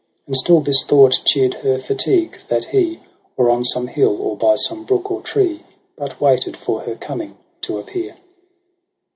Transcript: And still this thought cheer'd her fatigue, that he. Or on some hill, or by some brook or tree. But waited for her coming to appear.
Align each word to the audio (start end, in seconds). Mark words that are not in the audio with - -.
And 0.25 0.35
still 0.35 0.61
this 0.61 0.83
thought 0.83 1.13
cheer'd 1.27 1.53
her 1.61 1.77
fatigue, 1.77 2.39
that 2.47 2.65
he. 2.73 3.01
Or 3.37 3.51
on 3.51 3.63
some 3.63 3.85
hill, 3.85 4.19
or 4.19 4.35
by 4.35 4.55
some 4.55 4.83
brook 4.83 5.11
or 5.11 5.21
tree. 5.21 5.63
But 5.95 6.19
waited 6.19 6.57
for 6.57 6.81
her 6.81 6.95
coming 6.95 7.37
to 7.61 7.77
appear. 7.77 8.17